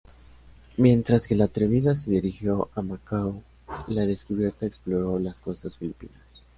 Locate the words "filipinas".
5.77-6.17